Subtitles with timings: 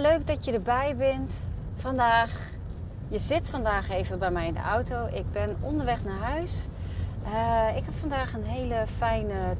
[0.00, 1.32] Leuk dat je erbij bent
[1.76, 2.30] vandaag.
[3.08, 5.06] Je zit vandaag even bij mij in de auto.
[5.12, 6.68] Ik ben onderweg naar huis.
[7.26, 9.56] Uh, ik heb vandaag een hele fijne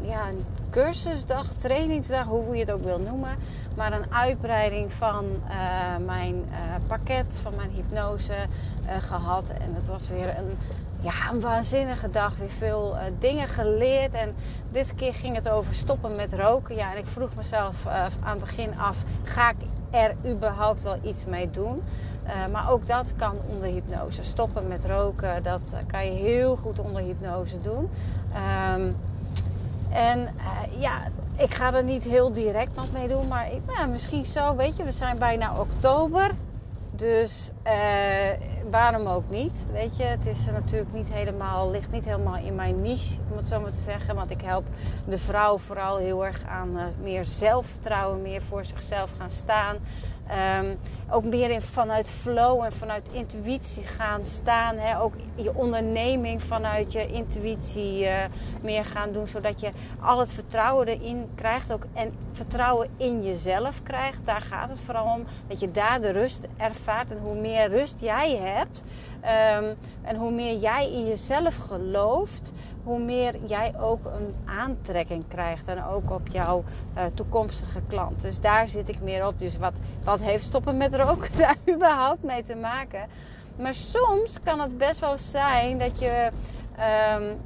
[0.00, 0.24] ja,
[0.70, 3.36] cursusdag, trainingsdag, hoe je het ook wil noemen.
[3.76, 6.56] Maar een uitbreiding van uh, mijn uh,
[6.86, 8.34] pakket, van mijn hypnose
[9.00, 9.48] gehad.
[9.48, 10.58] En het was weer een,
[11.00, 12.36] ja, een waanzinnige dag.
[12.36, 14.12] Weer veel dingen geleerd.
[14.12, 14.34] En
[14.70, 16.74] dit keer ging het over stoppen met roken.
[16.74, 19.56] Ja, en ik vroeg mezelf aan het begin af: ga ik
[19.90, 21.82] er überhaupt wel iets mee doen?
[22.26, 24.24] Uh, maar ook dat kan onder hypnose.
[24.24, 27.90] Stoppen met roken, dat kan je heel goed onder hypnose doen.
[28.74, 28.96] Um,
[29.90, 30.28] en
[30.78, 31.02] ja,
[31.36, 34.76] ik ga er niet heel direct wat mee doen, maar ik, nou, misschien zo, weet
[34.76, 36.30] je, we zijn bijna oktober.
[36.90, 37.50] Dus
[38.70, 39.66] waarom ook niet?
[39.72, 43.46] Weet je, het is natuurlijk niet helemaal, ligt niet helemaal in mijn niche, om het
[43.46, 44.14] zo maar te zeggen.
[44.14, 44.66] Want ik help
[45.04, 49.76] de vrouw vooral heel erg aan uh, meer zelfvertrouwen, meer voor zichzelf gaan staan.
[50.60, 50.78] Um,
[51.10, 54.76] ook meer in, vanuit flow en vanuit intuïtie gaan staan.
[54.76, 55.00] Hè?
[55.00, 58.24] Ook je onderneming vanuit je intuïtie uh,
[58.60, 59.26] meer gaan doen.
[59.26, 61.72] Zodat je al het vertrouwen erin krijgt.
[61.72, 64.26] Ook, en vertrouwen in jezelf krijgt.
[64.26, 65.24] Daar gaat het vooral om.
[65.46, 67.10] Dat je daar de rust ervaart.
[67.10, 68.57] En hoe meer rust jij hebt.
[68.66, 72.52] Um, en hoe meer jij in jezelf gelooft,
[72.84, 75.68] hoe meer jij ook een aantrekking krijgt.
[75.68, 76.64] En ook op jouw
[76.96, 78.20] uh, toekomstige klant.
[78.20, 79.38] Dus daar zit ik meer op.
[79.38, 83.06] Dus wat, wat heeft stoppen met roken daar überhaupt mee te maken?
[83.56, 86.30] Maar soms kan het best wel zijn dat je.
[87.16, 87.36] Um,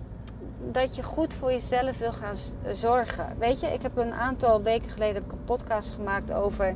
[0.71, 2.37] dat je goed voor jezelf wil gaan
[2.73, 3.27] zorgen.
[3.39, 6.75] Weet je, ik heb een aantal weken geleden een podcast gemaakt over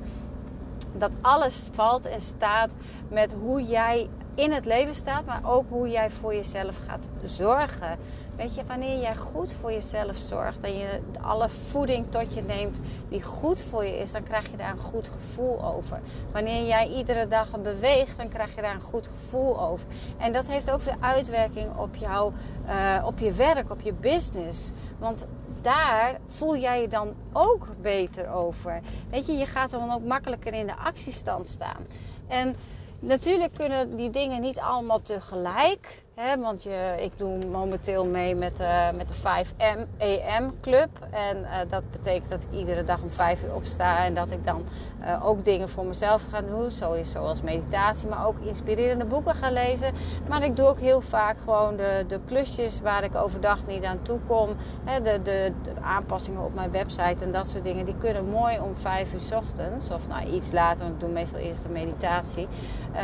[0.98, 2.74] dat alles valt en staat
[3.08, 7.98] met hoe jij in het leven staat, maar ook hoe jij voor jezelf gaat zorgen.
[8.36, 12.78] Weet je, wanneer jij goed voor jezelf zorgt en je alle voeding tot je neemt
[13.08, 16.00] die goed voor je is, dan krijg je daar een goed gevoel over.
[16.32, 19.86] Wanneer jij iedere dag beweegt, dan krijg je daar een goed gevoel over.
[20.16, 22.32] En dat heeft ook weer uitwerking op, jou,
[22.66, 24.70] uh, op je werk, op je business.
[24.98, 25.26] Want
[25.62, 28.80] daar voel jij je dan ook beter over.
[29.10, 31.86] Weet je, je gaat dan ook makkelijker in de actiestand staan.
[32.28, 32.56] En
[32.98, 36.04] natuurlijk kunnen die dingen niet allemaal tegelijk.
[36.16, 40.88] Want je, ik doe momenteel mee met, uh, met de 5M AM Club.
[41.10, 44.04] En uh, dat betekent dat ik iedere dag om 5 uur opsta.
[44.04, 44.64] En dat ik dan
[45.00, 46.70] uh, ook dingen voor mezelf ga doen.
[47.02, 49.92] Zoals meditatie, maar ook inspirerende boeken ga lezen.
[50.28, 54.02] Maar ik doe ook heel vaak gewoon de, de klusjes waar ik overdag niet aan
[54.02, 54.56] toe kom.
[55.02, 57.84] De, de, aanpassingen op mijn website en dat soort dingen.
[57.84, 59.90] Die kunnen mooi om 5 uur s ochtends.
[59.90, 62.48] Of nou iets later, want ik doe meestal eerst de meditatie.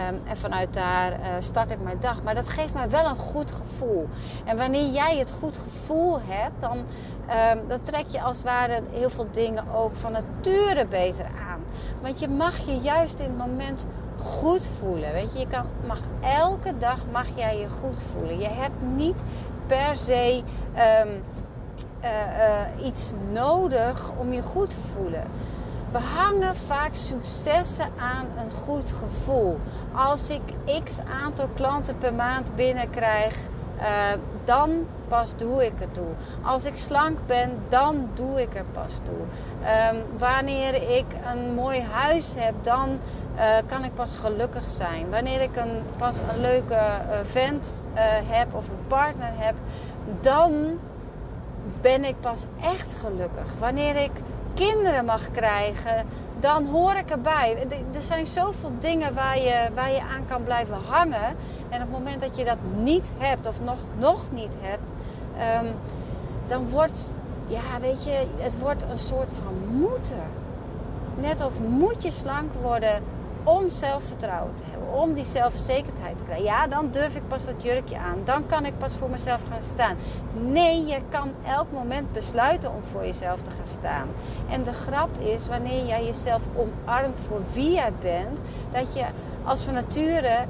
[0.08, 2.22] Um, en vanuit daar start ik mijn dag.
[2.22, 4.08] Maar dat geeft mij wel een goed gevoel.
[4.44, 8.82] En wanneer jij het goed gevoel hebt, dan, um, dan trek je als het ware
[8.92, 11.60] heel veel dingen ook van nature beter aan.
[12.00, 13.86] Want je mag je juist in het moment
[14.22, 15.12] goed voelen.
[15.12, 18.38] Weet je, je kan, mag elke dag mag jij je goed voelen.
[18.38, 19.22] Je hebt niet
[19.66, 20.42] per se
[21.04, 21.22] um,
[22.04, 22.10] uh,
[22.80, 25.24] uh, iets nodig om je goed te voelen.
[25.92, 29.58] We hangen vaak successen aan een goed gevoel.
[29.94, 30.40] Als ik
[30.84, 33.36] x aantal klanten per maand binnenkrijg,
[33.78, 33.84] uh,
[34.44, 36.08] dan pas doe ik het toe.
[36.42, 39.20] Als ik slank ben, dan doe ik er pas toe.
[39.94, 42.98] Um, wanneer ik een mooi huis heb, dan
[43.36, 45.10] uh, kan ik pas gelukkig zijn.
[45.10, 47.70] Wanneer ik een, pas een leuke uh, vent
[48.24, 49.54] heb of een partner heb,
[50.20, 50.78] dan
[51.80, 53.44] ben ik pas echt gelukkig.
[53.58, 54.10] Wanneer ik
[54.54, 56.06] kinderen mag krijgen,
[56.40, 57.66] dan hoor ik erbij.
[57.94, 61.36] Er zijn zoveel dingen waar je, waar je aan kan blijven hangen.
[61.68, 64.92] En op het moment dat je dat niet hebt, of nog, nog niet hebt,
[65.62, 65.74] um,
[66.46, 67.12] dan wordt,
[67.46, 70.22] ja, weet je, het wordt een soort van moeten.
[71.14, 73.02] Net of moet je slank worden
[73.44, 76.44] om zelfvertrouwen te hebben, om die zelfverzekerdheid te krijgen.
[76.44, 78.18] Ja, dan durf ik pas dat jurkje aan.
[78.24, 79.96] Dan kan ik pas voor mezelf gaan staan.
[80.32, 84.08] Nee, je kan elk moment besluiten om voor jezelf te gaan staan.
[84.50, 88.40] En de grap is, wanneer jij jezelf omarmt voor wie jij bent,
[88.70, 89.04] dat je
[89.44, 90.44] als van nature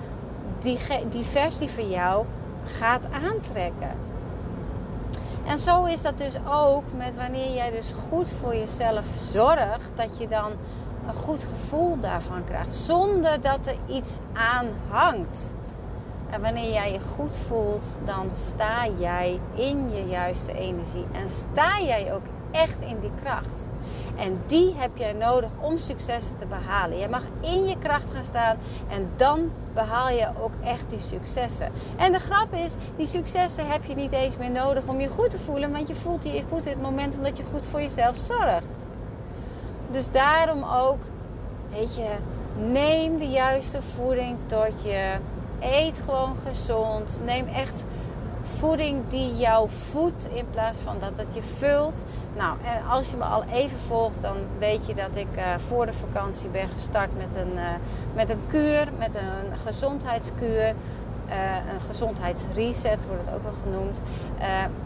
[0.61, 0.79] die,
[1.11, 2.25] die versie van jou
[2.65, 4.11] gaat aantrekken.
[5.47, 10.19] En zo is dat dus ook met wanneer jij dus goed voor jezelf zorgt, dat
[10.19, 10.53] je dan
[11.07, 15.57] een goed gevoel daarvan krijgt, zonder dat er iets aan hangt.
[16.31, 21.81] En wanneer jij je goed voelt, dan sta jij in je juiste energie en sta
[21.81, 23.67] jij ook echt in die kracht.
[24.17, 26.99] En die heb jij nodig om successen te behalen.
[26.99, 28.57] Je mag in je kracht gaan staan
[28.89, 31.73] en dan behaal je ook echt die successen.
[31.97, 35.31] En de grap is, die successen heb je niet eens meer nodig om je goed
[35.31, 38.17] te voelen, want je voelt je goed in het moment omdat je goed voor jezelf
[38.17, 38.91] zorgt.
[39.93, 41.01] Dus daarom ook,
[41.71, 42.17] weet je,
[42.71, 45.17] neem de juiste voeding tot je.
[45.61, 47.21] Eet gewoon gezond.
[47.25, 47.87] Neem echt
[48.43, 52.05] voeding die jou voedt in plaats van dat het je vult.
[52.37, 55.87] Nou, en als je me al even volgt, dan weet je dat ik uh, voor
[55.87, 57.69] de vakantie ben gestart met een, uh,
[58.15, 60.75] met een kuur, met een gezondheidskuur.
[61.33, 64.03] Uh, een gezondheidsreset wordt het ook wel genoemd.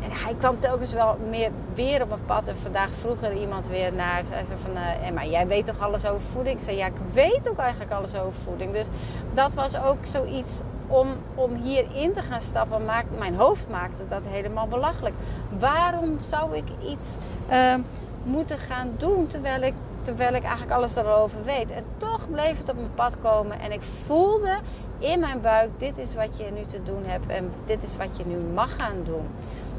[0.03, 2.49] en hij kwam telkens wel meer weer op mijn pad.
[2.49, 4.23] En vandaag vroeg er iemand weer naar.
[4.57, 6.59] Van, Emma, jij weet toch alles over voeding?
[6.59, 8.73] Ik zei, ja, ik weet ook eigenlijk alles over voeding.
[8.73, 8.87] Dus
[9.35, 14.27] dat was ook zoiets om, om hierin te gaan stappen, maakt, mijn hoofd maakte dat
[14.27, 15.15] helemaal belachelijk.
[15.59, 17.17] Waarom zou ik iets
[17.51, 17.75] uh,
[18.23, 21.71] moeten gaan doen terwijl ik, terwijl ik eigenlijk alles erover weet?
[21.71, 24.59] En toch bleef het op mijn pad komen en ik voelde
[24.99, 28.17] in mijn buik: dit is wat je nu te doen hebt en dit is wat
[28.17, 29.27] je nu mag gaan doen.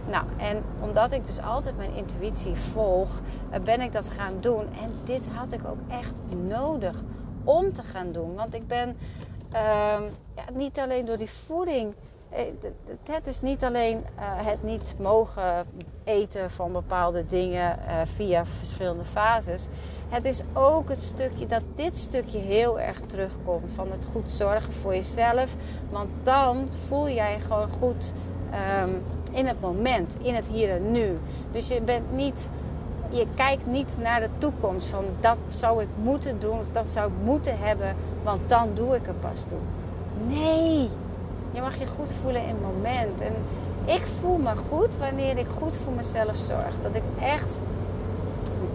[0.09, 4.61] Nou, en omdat ik dus altijd mijn intuïtie volg, eh, ben ik dat gaan doen.
[4.61, 6.13] En dit had ik ook echt
[6.47, 7.03] nodig
[7.43, 8.35] om te gaan doen.
[8.35, 8.97] Want ik ben
[9.51, 10.03] Ehm,
[10.35, 11.93] ja, niet alleen door die voeding.
[12.29, 12.41] Eh,
[13.11, 15.67] het is niet alleen eh, het niet mogen
[16.03, 17.79] eten van bepaalde dingen
[18.15, 19.67] via verschillende fases.
[20.09, 24.73] Het is ook het stukje dat dit stukje heel erg terugkomt van het goed zorgen
[24.73, 25.55] voor jezelf.
[25.89, 28.13] Want dan voel jij gewoon goed
[28.83, 31.17] um, in het moment, in het hier en nu.
[31.51, 32.49] Dus je bent niet
[33.09, 37.11] je kijkt niet naar de toekomst van dat zou ik moeten doen of dat zou
[37.11, 39.57] ik moeten hebben, want dan doe ik er pas toe.
[40.27, 40.89] Nee,
[41.51, 43.21] je mag je goed voelen in het moment.
[43.21, 43.33] En
[43.85, 46.81] ik voel me goed wanneer ik goed voor mezelf zorg.
[46.81, 47.59] Dat ik echt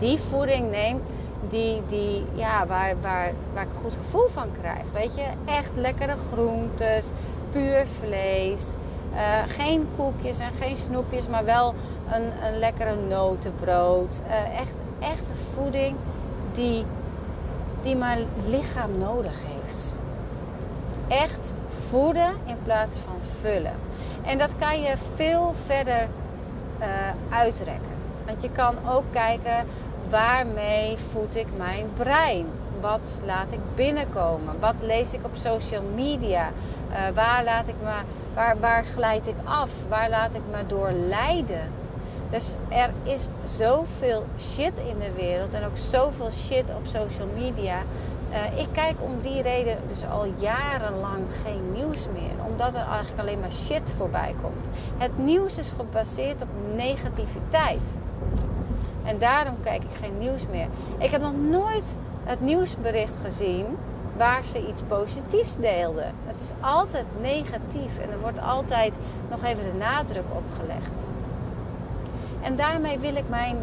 [0.03, 1.01] die voeding neem
[1.49, 4.83] die, die, ja, waar, waar, waar ik een goed gevoel van krijg.
[4.93, 7.11] Weet je, echt lekkere groentes,
[7.51, 8.63] puur vlees.
[9.13, 11.75] Uh, geen koekjes en geen snoepjes, maar wel
[12.13, 14.21] een, een lekkere notenbrood.
[14.27, 15.97] Uh, echt, echte voeding
[16.53, 16.85] die,
[17.83, 19.95] die mijn lichaam nodig heeft.
[21.09, 21.55] Echt
[21.89, 23.75] voeden in plaats van vullen.
[24.23, 26.09] En dat kan je veel verder
[26.81, 26.87] uh,
[27.39, 27.93] uitrekken.
[28.27, 29.67] Want je kan ook kijken
[30.13, 32.47] waarmee voed ik mijn brein.
[32.81, 34.61] Wat laat ik binnenkomen?
[34.61, 36.51] Wat lees ik op social media?
[36.91, 37.95] Uh, waar, laat ik me,
[38.35, 39.75] waar, waar glijd ik af?
[39.89, 41.71] Waar laat ik me door leiden?
[42.31, 47.83] Dus er is zoveel shit in de wereld en ook zoveel shit op social media.
[48.31, 52.45] Uh, ik kijk om die reden dus al jarenlang geen nieuws meer.
[52.47, 54.69] Omdat er eigenlijk alleen maar shit voorbij komt.
[54.99, 57.91] Het nieuws is gebaseerd op negativiteit.
[59.05, 60.67] En daarom kijk ik geen nieuws meer.
[60.99, 63.67] Ik heb nog nooit het nieuwsbericht gezien
[64.17, 66.15] waar ze iets positiefs deelden.
[66.25, 68.95] Het is altijd negatief en er wordt altijd
[69.31, 71.07] nog even de nadruk op gelegd.
[72.43, 73.57] En daarmee wil ik mijn,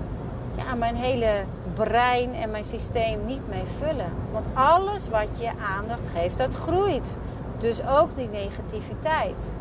[0.55, 4.13] ja, mijn hele brein en mijn systeem niet mee vullen.
[4.31, 7.19] Want alles wat je aandacht geeft, dat groeit.
[7.57, 9.55] Dus ook die negativiteit.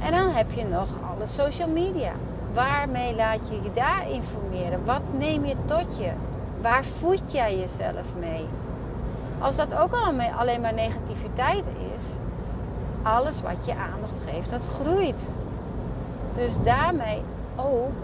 [0.00, 2.12] En dan heb je nog alle social media.
[2.54, 4.84] Waarmee laat je je daar informeren?
[4.84, 6.10] Wat neem je tot je?
[6.60, 8.46] Waar voed jij jezelf mee?
[9.38, 9.92] Als dat ook
[10.38, 12.04] alleen maar negativiteit is,
[13.02, 15.32] alles wat je aandacht geeft, dat groeit.
[16.34, 17.22] Dus daarmee
[17.56, 18.02] ook,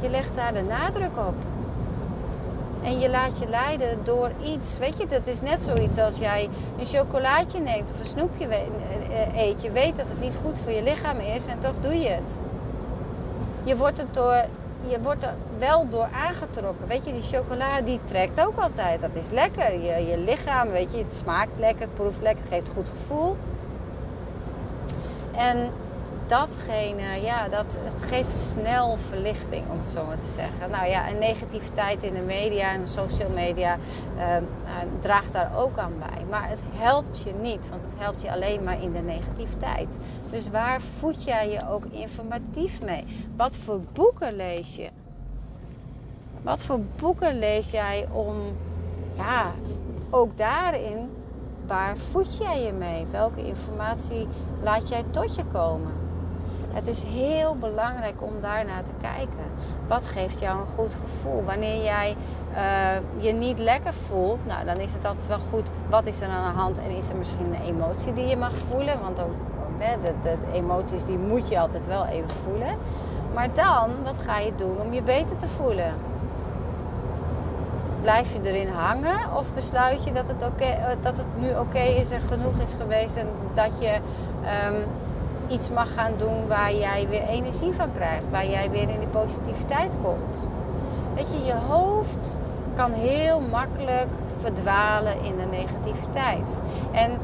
[0.00, 1.34] je legt daar de nadruk op.
[2.82, 4.78] En je laat je leiden door iets.
[4.78, 8.60] Weet je, dat is net zoiets als jij een chocolaatje neemt of een snoepje eh,
[8.60, 9.62] eh, eet.
[9.62, 12.38] Je weet dat het niet goed voor je lichaam is en toch doe je het.
[13.68, 14.44] Je wordt, het door,
[14.86, 16.88] je wordt er wel door aangetrokken.
[16.88, 19.00] Weet je, die chocola die trekt ook altijd.
[19.00, 19.72] Dat is lekker.
[19.72, 22.88] Je, je lichaam, weet je, het smaakt lekker, het proeft lekker, het geeft een goed
[22.88, 23.36] gevoel.
[25.32, 25.70] En
[26.28, 30.70] datgene, ja, dat, geeft snel verlichting, om het zo maar te zeggen.
[30.70, 33.78] Nou ja, en negativiteit in de media en social media
[34.16, 34.36] uh,
[35.00, 36.24] draagt daar ook aan bij.
[36.30, 39.98] Maar het helpt je niet, want het helpt je alleen maar in de negativiteit.
[40.30, 43.04] Dus waar voed jij je ook informatief mee?
[43.36, 44.88] Wat voor boeken lees je?
[46.42, 48.36] Wat voor boeken lees jij om,
[49.16, 49.52] ja,
[50.10, 51.10] ook daarin
[51.66, 53.06] waar voed jij je mee?
[53.10, 54.26] Welke informatie
[54.62, 56.07] laat jij tot je komen?
[56.78, 59.44] Het is heel belangrijk om daarnaar te kijken.
[59.88, 61.44] Wat geeft jou een goed gevoel?
[61.44, 62.16] Wanneer jij
[62.52, 65.70] uh, je niet lekker voelt, nou, dan is het altijd wel goed.
[65.88, 66.78] Wat is er aan de hand?
[66.78, 69.00] En is er misschien een emotie die je mag voelen?
[69.02, 69.32] Want ook,
[70.22, 72.76] de, emoties die moet je altijd wel even voelen.
[73.34, 75.94] Maar dan, wat ga je doen om je beter te voelen?
[78.02, 80.68] Blijf je erin hangen of besluit je dat het, eh,
[81.00, 83.94] dat het nu oké is en genoeg is geweest en dat je
[84.68, 84.84] um,
[85.48, 89.08] iets mag gaan doen waar jij weer energie van krijgt, waar jij weer in die
[89.08, 90.48] positiviteit komt?
[91.14, 92.38] Weet je, je hoofd
[92.76, 96.60] kan heel makkelijk verdwalen in de negativiteit.
[96.92, 97.18] En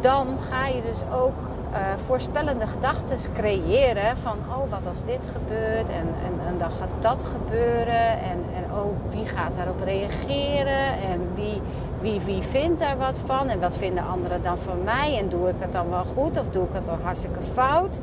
[0.00, 1.34] dan ga je dus ook
[1.72, 6.88] uh, voorspellende gedachten creëren van oh wat als dit gebeurt en, en, en, dan gaat
[7.00, 11.60] dat gebeuren en, en oh wie gaat daarop reageren en wie,
[12.06, 15.48] wie, wie vindt daar wat van en wat vinden anderen dan van mij en doe
[15.48, 18.00] ik het dan wel goed of doe ik het dan hartstikke fout.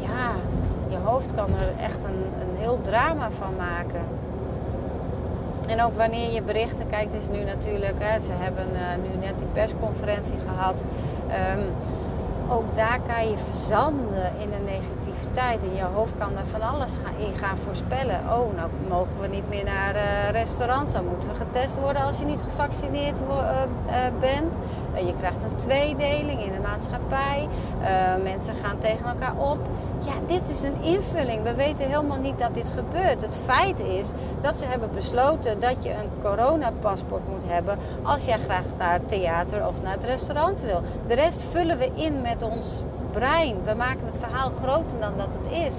[0.00, 0.32] Ja,
[0.88, 4.04] je hoofd kan er echt een, een heel drama van maken.
[5.68, 9.38] En ook wanneer je berichten kijkt, is nu natuurlijk, hè, ze hebben uh, nu net
[9.38, 10.84] die persconferentie gehad.
[11.54, 11.64] Um,
[12.48, 14.72] ook daar kan je verzanden in de
[15.34, 18.20] En je hoofd kan daar van alles gaan, in gaan voorspellen.
[18.20, 20.92] Oh, nou mogen we niet meer naar uh, restaurants.
[20.92, 23.36] Dan moeten we getest worden als je niet gevaccineerd uh,
[23.86, 24.60] uh, bent.
[24.94, 27.48] je krijgt een tweedeling in de maatschappij.
[28.22, 29.58] mensen gaan tegen elkaar op.
[30.04, 31.42] Ja, dit is een invulling.
[31.42, 33.22] We weten helemaal niet dat dit gebeurt.
[33.22, 34.08] Het feit is
[34.40, 39.08] dat ze hebben besloten dat je een coronapaspoort moet hebben als jij graag naar het
[39.08, 40.82] theater of naar het restaurant wil.
[41.06, 43.56] De rest vullen we in met ons brein.
[43.64, 45.74] We maken het verhaal groter dan dat het is.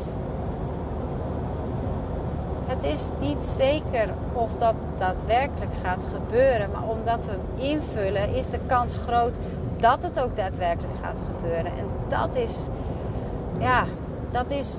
[2.66, 8.50] Het is niet zeker of dat daadwerkelijk gaat gebeuren, maar omdat we hem invullen, is
[8.50, 9.38] de kans groot
[9.78, 11.72] dat het ook daadwerkelijk gaat gebeuren.
[11.72, 12.58] En dat is,
[13.60, 13.86] ja,
[14.32, 14.76] dat is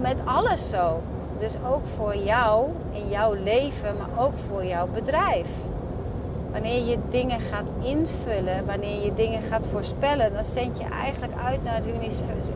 [0.00, 1.02] met alles zo.
[1.38, 5.48] Dus ook voor jou in jouw leven, maar ook voor jouw bedrijf.
[6.52, 11.64] Wanneer je dingen gaat invullen, wanneer je dingen gaat voorspellen, dan zend je eigenlijk uit
[11.64, 11.86] naar het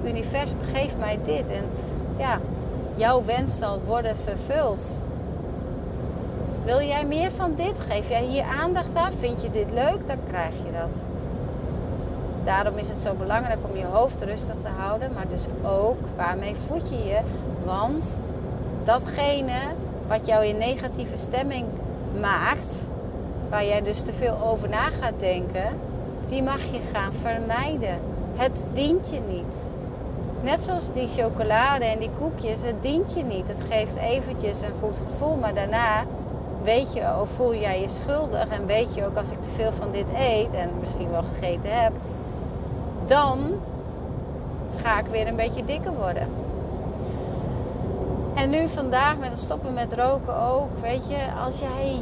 [0.04, 0.56] universum.
[0.72, 1.48] Geef mij dit.
[1.48, 1.64] En
[2.16, 2.38] ja,
[2.94, 5.00] jouw wens zal worden vervuld.
[6.64, 7.80] Wil jij meer van dit?
[7.88, 9.12] Geef jij hier aandacht aan?
[9.18, 10.06] Vind je dit leuk?
[10.06, 11.00] Dan krijg je dat.
[12.44, 16.54] Daarom is het zo belangrijk om je hoofd rustig te houden, maar dus ook waarmee
[16.66, 17.20] voed je je.
[17.64, 18.20] Want
[18.84, 19.58] datgene
[20.08, 21.66] wat jou in negatieve stemming
[22.20, 22.74] maakt,
[23.52, 25.78] waar jij dus te veel over na gaat denken,
[26.28, 27.98] die mag je gaan vermijden.
[28.36, 29.70] Het dient je niet.
[30.40, 33.48] Net zoals die chocolade en die koekjes, het dient je niet.
[33.48, 36.04] Het geeft eventjes een goed gevoel, maar daarna
[36.62, 39.72] weet je of voel jij je schuldig en weet je ook als ik te veel
[39.72, 41.92] van dit eet en misschien wel gegeten heb,
[43.06, 43.38] dan
[44.82, 46.28] ga ik weer een beetje dikker worden.
[48.34, 52.00] En nu vandaag met het stoppen met roken ook, weet je, als jij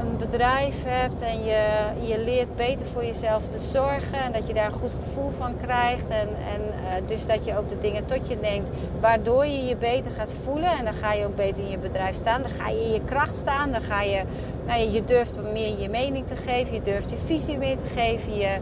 [0.00, 1.64] een bedrijf hebt en je,
[2.00, 5.56] je leert beter voor jezelf te zorgen en dat je daar een goed gevoel van
[5.62, 8.68] krijgt en, en uh, dus dat je ook de dingen tot je neemt
[9.00, 12.16] waardoor je je beter gaat voelen en dan ga je ook beter in je bedrijf
[12.16, 14.22] staan, dan ga je in je kracht staan, dan ga je,
[14.66, 18.00] nou, je durft wat meer je mening te geven, je durft je visie meer te
[18.00, 18.58] geven, je,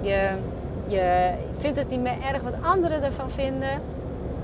[0.00, 0.28] je,
[0.86, 3.91] je vindt het niet meer erg wat anderen ervan vinden.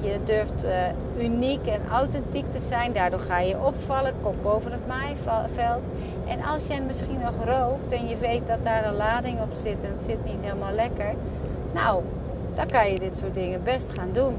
[0.01, 2.93] Je durft uh, uniek en authentiek te zijn.
[2.93, 5.83] Daardoor ga je opvallen, kop boven het maaiveld.
[6.27, 9.77] En als jij misschien nog rookt en je weet dat daar een lading op zit
[9.83, 11.15] en het zit niet helemaal lekker.
[11.73, 12.03] Nou,
[12.55, 14.37] dan kan je dit soort dingen best gaan doen.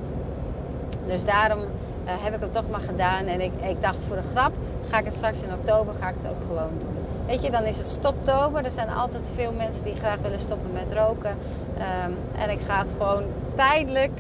[1.07, 1.65] Dus daarom uh,
[2.05, 3.25] heb ik het toch maar gedaan.
[3.25, 4.51] En ik, ik dacht voor de grap,
[4.89, 6.97] ga ik het straks in oktober, ga ik het ook gewoon doen.
[7.25, 8.65] Weet je, dan is het stoptober.
[8.65, 11.37] Er zijn altijd veel mensen die graag willen stoppen met roken.
[11.77, 13.23] Um, en ik ga het gewoon
[13.55, 14.11] tijdelijk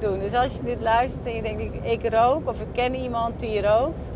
[0.00, 0.18] doen.
[0.18, 3.62] Dus als je dit luistert en je denkt ik, rook of ik ken iemand die
[3.62, 4.10] rookt.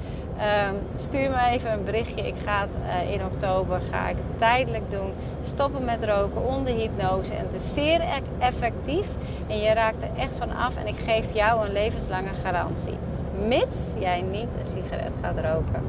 [0.69, 2.27] Um, stuur me even een berichtje.
[2.27, 5.13] Ik ga het uh, in oktober ga ik tijdelijk doen.
[5.45, 7.35] Stoppen met roken onder hypnose.
[7.35, 9.07] En het is zeer e- effectief.
[9.49, 10.77] En je raakt er echt van af.
[10.77, 12.99] En ik geef jou een levenslange garantie.
[13.47, 15.83] Mits jij niet een sigaret gaat roken.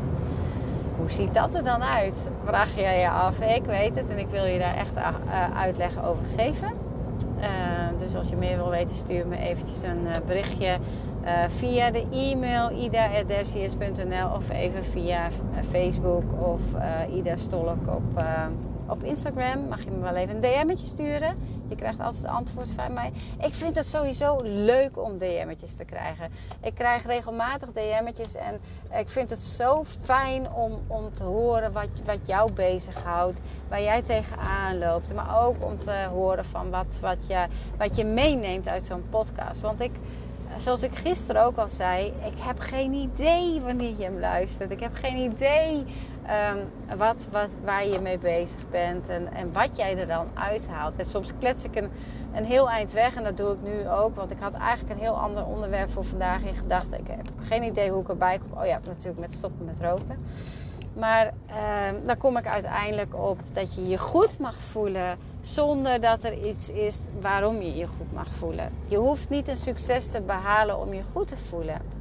[0.97, 2.15] Hoe ziet dat er dan uit?
[2.45, 3.39] Vraag jij je af.
[3.39, 6.71] Ik weet het en ik wil je daar echt uh, uitleg over geven.
[7.39, 7.45] Uh,
[7.97, 10.77] dus als je meer wil weten, stuur me eventjes een uh, berichtje.
[11.47, 15.29] via de e-mail ida.dersius.nl of even via
[15.69, 16.61] Facebook of
[17.13, 18.23] Ida Stolk op,
[18.87, 19.67] op Instagram.
[19.67, 21.35] Mag je me wel even een DM'tje sturen.
[21.69, 23.11] Je krijgt altijd antwoord van mij.
[23.41, 26.31] Ik vind het sowieso leuk om DM'tjes te krijgen.
[26.61, 28.59] Ik krijg regelmatig DM'tjes en
[28.99, 33.39] ik vind het zo fijn om, om te horen wat, wat jou bezighoudt.
[33.69, 35.13] Waar jij tegenaan loopt.
[35.13, 37.45] Maar ook om te horen van wat, wat, je,
[37.77, 39.61] wat je meeneemt uit zo'n podcast.
[39.61, 39.91] Want ik
[40.57, 44.71] zoals ik gisteren ook al zei, ik heb geen idee wanneer je hem luistert.
[44.71, 45.85] Ik heb geen idee
[46.27, 50.95] um, wat, wat, waar je mee bezig bent en, en wat jij er dan uithaalt.
[50.95, 51.89] En soms klets ik een,
[52.33, 54.15] een heel eind weg en dat doe ik nu ook.
[54.15, 56.99] Want ik had eigenlijk een heel ander onderwerp voor vandaag in gedachten.
[56.99, 58.59] Ik heb geen idee hoe ik erbij kom.
[58.59, 60.25] Oh ja, natuurlijk met stoppen met roken.
[60.93, 61.55] Maar uh,
[62.05, 66.69] dan kom ik uiteindelijk op dat je je goed mag voelen zonder dat er iets
[66.69, 68.71] is waarom je je goed mag voelen.
[68.87, 71.96] Je hoeft niet een succes te behalen om je goed te voelen.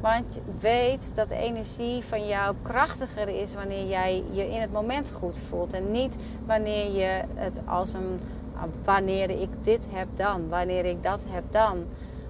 [0.00, 5.12] Want weet dat de energie van jou krachtiger is wanneer jij je in het moment
[5.12, 5.72] goed voelt.
[5.72, 6.16] En niet
[6.46, 8.20] wanneer je het als een
[8.84, 11.86] wanneer ik dit heb dan, wanneer ik dat heb dan.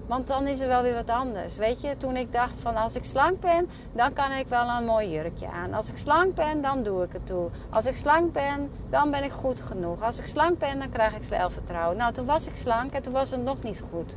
[0.07, 1.55] Want dan is er wel weer wat anders.
[1.55, 4.85] Weet je, toen ik dacht van als ik slank ben, dan kan ik wel een
[4.85, 5.73] mooi jurkje aan.
[5.73, 7.49] Als ik slank ben, dan doe ik het toe.
[7.69, 10.01] Als ik slank ben, dan ben ik goed genoeg.
[10.01, 11.97] Als ik slank ben, dan krijg ik zelfvertrouwen.
[11.97, 14.15] Nou, toen was ik slank en toen was het nog niet goed.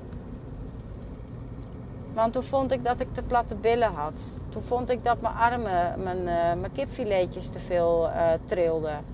[2.14, 4.32] Want toen vond ik dat ik te platte billen had.
[4.48, 9.04] Toen vond ik dat mijn armen, mijn, uh, mijn kipfiletjes te veel uh, trilden.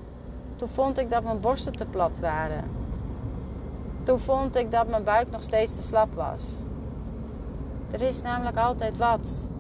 [0.57, 2.71] Toen vond ik dat mijn borsten te plat waren.
[4.03, 6.43] Toen vond ik dat mijn buik nog steeds te slap was.
[7.91, 9.51] Er is namelijk altijd wat.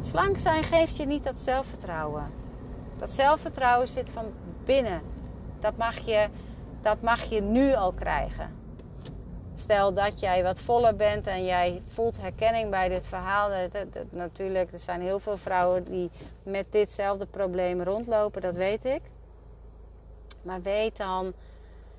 [0.00, 2.24] Slank zijn geeft je niet dat zelfvertrouwen.
[2.96, 4.24] Dat zelfvertrouwen zit van
[4.64, 5.00] binnen.
[5.60, 6.28] Dat mag je,
[6.82, 8.59] dat mag je nu al krijgen.
[9.60, 13.50] Stel dat jij wat voller bent en jij voelt herkenning bij dit verhaal.
[14.10, 16.10] Natuurlijk, er zijn heel veel vrouwen die
[16.42, 19.00] met ditzelfde probleem rondlopen, dat weet ik.
[20.42, 21.32] Maar weet dan,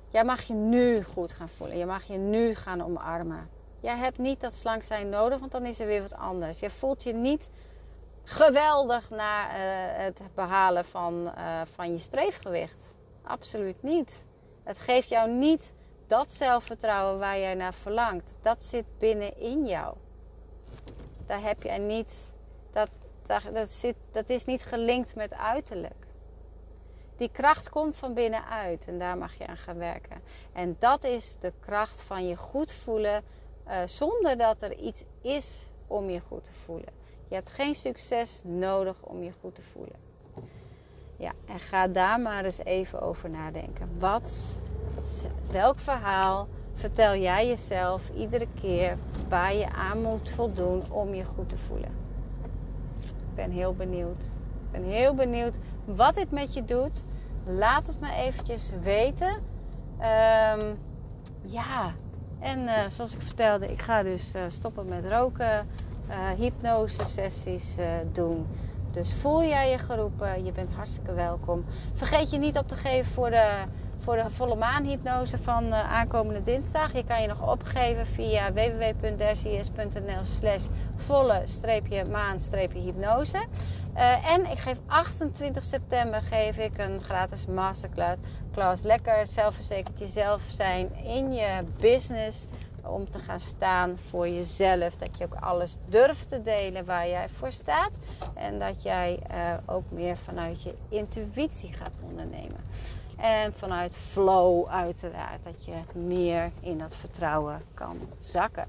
[0.08, 1.78] jij mag je nu goed gaan voelen.
[1.78, 3.48] Je mag je nu gaan omarmen.
[3.80, 6.60] Jij hebt niet dat slank zijn nodig, want dan is er weer wat anders.
[6.60, 7.50] Je voelt je niet
[8.24, 9.54] geweldig na uh,
[10.04, 12.96] het behalen van, uh, van je streefgewicht.
[13.22, 14.26] Absoluut niet.
[14.62, 15.74] Het geeft jou niet
[16.12, 18.36] dat zelfvertrouwen waar jij naar verlangt.
[18.40, 19.96] Dat zit binnenin jou.
[21.26, 22.34] Daar heb je niet.
[22.70, 22.88] Dat,
[23.52, 26.06] dat, zit, dat is niet gelinkt met uiterlijk.
[27.16, 30.22] Die kracht komt van binnenuit en daar mag je aan gaan werken.
[30.52, 33.24] En dat is de kracht van je goed voelen
[33.68, 36.92] uh, zonder dat er iets is om je goed te voelen.
[37.28, 39.96] Je hebt geen succes nodig om je goed te voelen.
[41.16, 43.98] Ja, en ga daar maar eens even over nadenken.
[43.98, 44.58] Wat,
[45.50, 48.96] welk verhaal vertel jij jezelf iedere keer
[49.28, 51.90] waar je aan moet voldoen om je goed te voelen?
[53.02, 54.22] Ik ben heel benieuwd.
[54.22, 57.04] Ik ben heel benieuwd wat dit met je doet.
[57.44, 59.32] Laat het me eventjes weten.
[59.98, 60.78] Um,
[61.40, 61.92] ja,
[62.38, 65.66] en uh, zoals ik vertelde, ik ga dus uh, stoppen met roken,
[66.08, 67.76] uh, hypnose sessies
[68.12, 68.46] doen.
[68.90, 71.64] Dus voel jij je geroepen, je bent hartstikke welkom.
[71.94, 73.64] Vergeet je niet op te geven voor de,
[74.02, 76.92] voor de volle maanhypnose van aankomende dinsdag.
[76.92, 83.46] Je kan je nog opgeven via www.dercies.nl slash volle-maan-hypnose.
[83.96, 88.82] Uh, en ik geef 28 september geef ik een gratis masterclass.
[88.82, 92.46] Lekker zelfverzekerd jezelf zijn in je business.
[92.84, 94.96] Om te gaan staan voor jezelf.
[94.96, 97.90] Dat je ook alles durft te delen waar jij voor staat.
[98.34, 102.60] En dat jij uh, ook meer vanuit je intuïtie gaat ondernemen.
[103.22, 105.44] En vanuit flow uiteraard.
[105.44, 108.68] Dat je meer in dat vertrouwen kan zakken.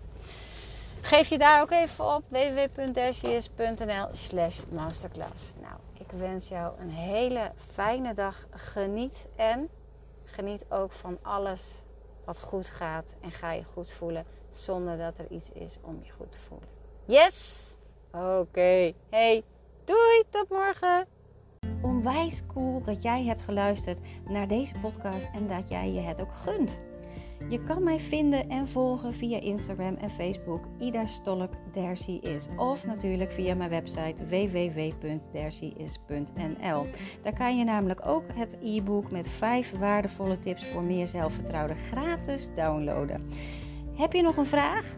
[1.01, 5.53] Geef je daar ook even op www.dersius.nl slash masterclass.
[5.61, 8.45] Nou, ik wens jou een hele fijne dag.
[8.51, 9.69] Geniet en
[10.23, 11.81] geniet ook van alles
[12.25, 13.13] wat goed gaat.
[13.21, 16.67] En ga je goed voelen zonder dat er iets is om je goed te voelen.
[17.05, 17.67] Yes!
[18.11, 18.93] Oké.
[19.09, 19.43] Hey,
[19.83, 21.07] doei, tot morgen!
[21.83, 26.31] Onwijs cool dat jij hebt geluisterd naar deze podcast en dat jij je het ook
[26.31, 26.81] gunt.
[27.49, 32.47] Je kan mij vinden en volgen via Instagram en Facebook Ida Stolk Dercy is.
[32.57, 36.85] Of natuurlijk via mijn website www.dercyis.nl.
[37.23, 42.49] Daar kan je namelijk ook het e-book met 5 waardevolle tips voor meer zelfvertrouwen gratis
[42.55, 43.29] downloaden.
[43.95, 44.97] Heb je nog een vraag?